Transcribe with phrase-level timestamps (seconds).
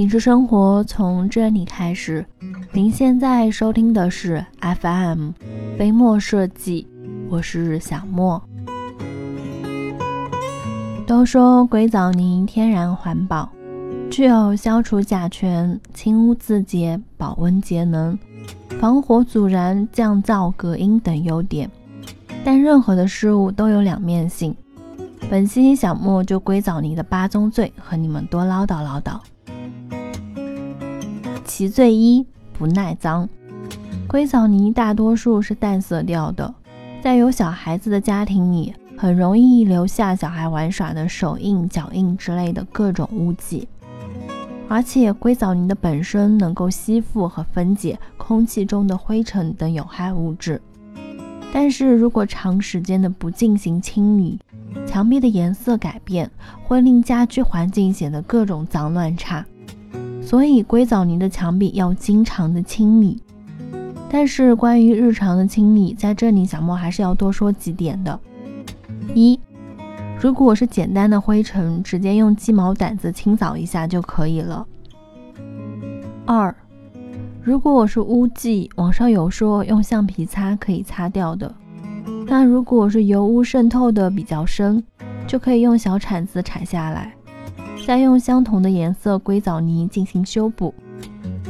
[0.00, 2.24] 品质生活从这里开始。
[2.72, 5.32] 您现在收听的是 FM
[5.76, 6.88] 飞墨设计，
[7.28, 8.42] 我是小莫。
[11.06, 13.50] 都说硅藻泥天然环保，
[14.10, 18.18] 具有消除甲醛、清污自洁、保温节能、
[18.80, 21.70] 防火阻燃、降噪隔音等优点。
[22.42, 24.56] 但任何的事物都有两面性。
[25.28, 29.20] 本期小莫就硅藻泥的八宗罪和你们多唠叨唠叨。
[31.52, 33.28] 其罪一不耐脏，
[34.06, 36.54] 硅藻泥大多数是淡色调的，
[37.02, 43.66] 在有小孩子的家庭里，很容易留下小孩玩耍的手印、脚印之类的各种污迹。
[44.68, 50.62] 而且硅藻泥的本身能够吸附和分解空气中的灰尘等有害物质，
[51.52, 54.38] 但是如果长时间的不进行清理，
[54.86, 56.30] 墙壁的颜色改变
[56.62, 59.44] 会令家居环境显得各种脏乱差。
[60.30, 63.20] 所以硅藻泥的墙壁要经常的清理，
[64.08, 68.16] 但是关于日常的清理，在这里小莫还是要多说几点的。
[69.12, 69.40] 一，
[70.20, 74.64] 如果是简单的灰尘，直接用鸡毛掸子清扫一下就可以了。
[76.24, 76.54] 二，
[77.42, 81.52] 如果我是污迹，网上有说用橡皮擦可以擦掉的，
[82.28, 84.80] 那如果是油污渗透的比较深，
[85.26, 87.12] 就可以用小铲子铲下来。
[87.86, 90.72] 再用相同的颜色硅藻泥进行修补。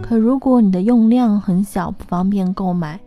[0.00, 2.98] 可如果你的用量很小，不方便购买，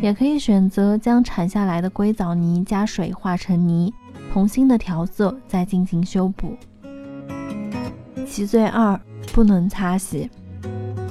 [0.00, 3.92] 也可以选择将铲下来的硅藻泥加水化成泥，
[4.32, 6.56] 重新的调色再进行修补。
[8.26, 8.98] 其罪二，
[9.32, 10.30] 不能擦洗。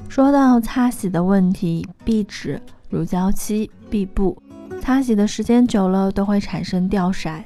[0.10, 4.42] 说到擦洗的问题，壁纸、乳胶漆、壁布，
[4.82, 7.44] 擦洗的时间久了都会产生掉色，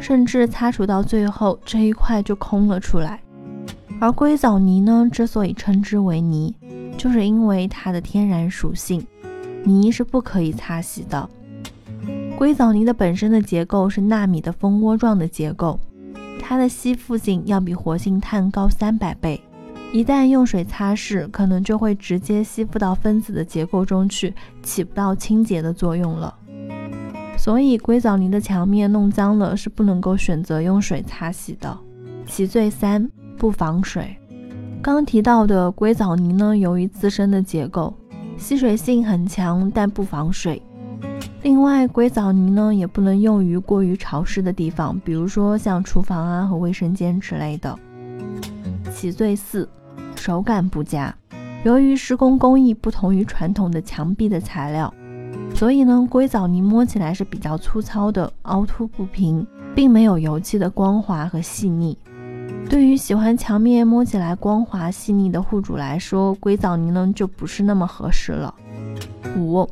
[0.00, 3.20] 甚至擦除到最后这一块就空了出来。
[4.02, 6.52] 而硅藻泥呢，之所以称之为泥，
[6.98, 9.06] 就是因为它的天然属性，
[9.62, 11.30] 泥是不可以擦洗的。
[12.36, 15.78] 硅藻泥的本身的结构是纳米的蜂窝状的结构，
[16.40, 19.40] 它的吸附性要比活性炭高三百倍，
[19.92, 24.34] 一旦用水擦拭，可能就会直接吸附到分子的结构中去，
[24.64, 26.34] 起不到清洁的作用了。
[27.38, 31.78] 所以硅藻泥的墙面弄脏了，是不能够选择用水擦洗的。
[32.26, 33.08] 其罪三。
[33.36, 34.16] 不防水。
[34.82, 37.94] 刚提到的硅藻泥呢，由于自身的结构
[38.36, 40.60] 吸水性很强，但不防水。
[41.42, 47.76] 另外，硅藻泥呢也不能用于过于潮湿的地方，比如说像厨房啊和卫生间之类的。
[48.92, 49.68] 其罪四，
[50.14, 51.14] 手感不佳。
[51.64, 54.92] 由于施工工艺不同于传统的墙壁的材料，
[55.54, 61.96] 所以呢，硅藻泥摸起来是比较粗糙的，凹凸不平，并没有油漆的光滑和细腻。
[62.68, 68.54] 对于喜欢墙面摸起来光滑细腻的户主来说，硅藻泥呢就不是那么合适了。
[69.36, 69.68] 五，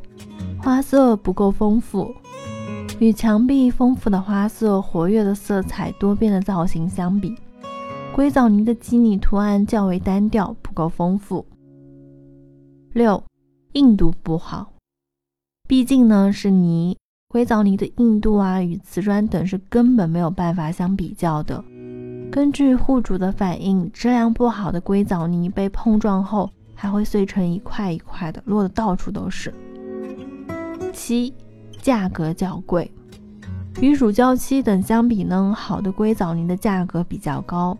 [0.59, 2.13] 花色不够丰富。
[2.99, 7.35] 与墙壁丰富的花色、活跃的色彩、多变的造型相比，
[8.13, 11.43] 硅藻泥的基拟图案较为单调，不够丰富。
[12.93, 13.23] 六，
[13.73, 14.73] 硬度不好。
[15.67, 16.95] 毕竟呢是泥，
[17.27, 21.63] 硅藻泥的硬度啊与瓷砖等是根本没有办法相比较的。
[22.31, 29.53] 根据户主的反应，质量不好的硅藻泥被碰撞后还会碎成一块一块的，落得到处都是。
[30.93, 31.33] 七，
[31.81, 32.89] 价格较贵。
[33.81, 37.77] 与乳胶漆等相比呢，好的硅藻泥的价格比较高，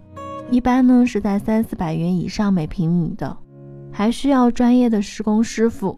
[0.49, 3.37] 一般呢是在三四百元以上每平米的，
[3.89, 5.97] 还需要专业的施工师傅，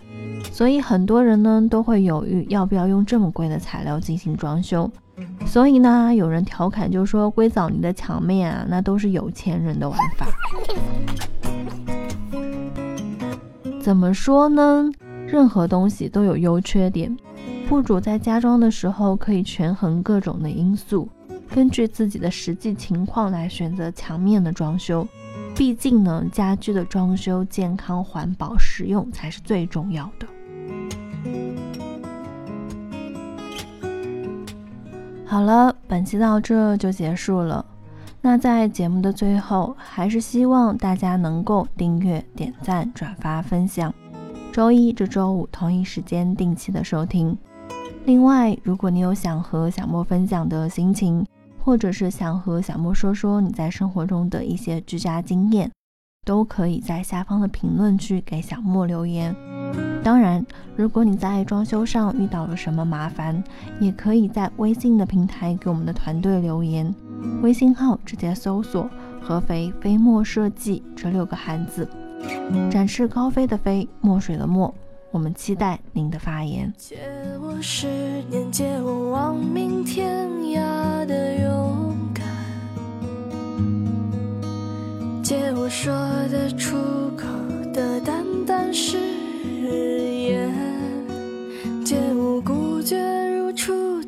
[0.51, 4.89] 所以很多人呢都会犹豫要不要用这么贵的材料进行装修。
[5.45, 10.27] 所以呢，有人调侃就说硅藻泥的墙面啊，那都是有钱人的玩法。
[13.79, 14.89] 怎么说呢？
[15.27, 17.15] 任何东西都有优缺点，
[17.69, 21.09] 户主在家装的时候可以权衡各种的因素，
[21.53, 25.07] 根据自己的实际情况来选择墙面的装修。
[25.55, 30.27] 毕竟呢，家居的装修健康、环保、实用才是最重要的。
[35.33, 37.65] 好了，本期到这就结束了。
[38.21, 43.91] 那在节目的最后，还是希望大家能够订阅、点赞、转发、分享。
[44.51, 47.35] 周一至周五同一时间定期的收听。
[48.05, 51.25] 另外，如果你有想和小莫分享的心情，
[51.63, 55.71] 或者是想和小莫说说你在生活中的一些居家经验，
[56.27, 59.35] 都可以在下方的评论区给小莫留言。
[60.03, 63.41] 当然，如果你在装修上遇到了什么麻烦，
[63.79, 66.93] 也可以在微信的平台给我们的团队留言，
[67.41, 68.89] 微信号直接搜索
[69.21, 71.87] “合肥飞墨设计”这六个汉字，
[72.69, 74.73] 展翅高飞的飞，墨水的墨。
[75.11, 76.73] 我们期待您的发言。
[76.75, 76.97] 借
[77.39, 77.87] 我十
[78.29, 82.25] 年，借我亡命天涯的勇敢，
[85.23, 85.93] 借我说
[86.29, 86.75] 得出
[87.15, 87.27] 口
[87.71, 88.97] 的淡淡誓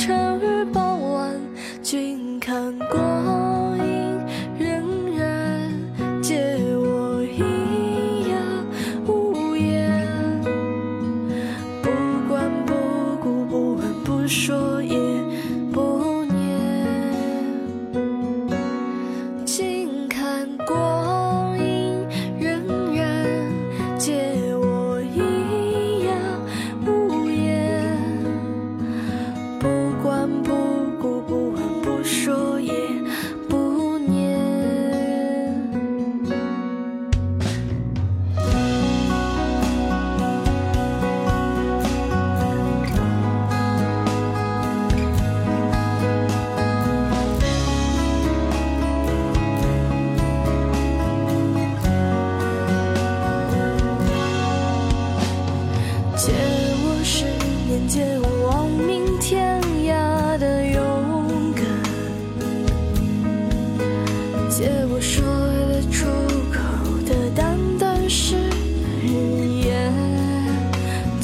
[0.00, 1.38] 晨与傍晚，
[1.82, 3.19] 君看过。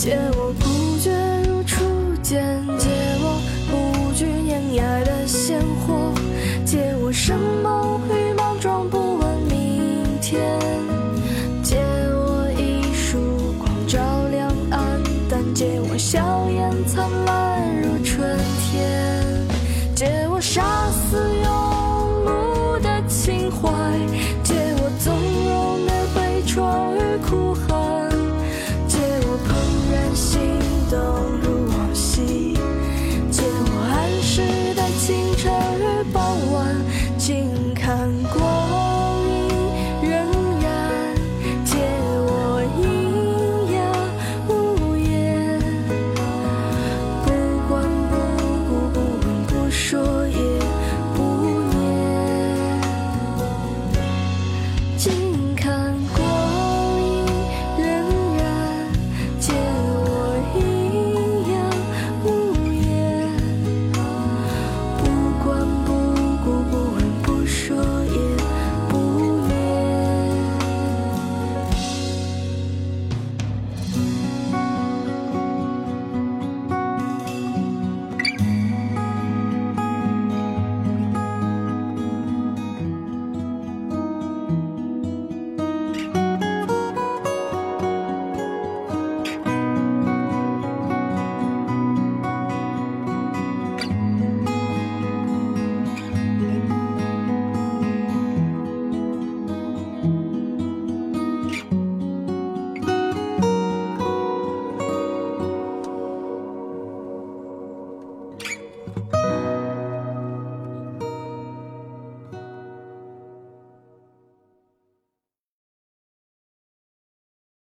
[0.07, 0.36] 笑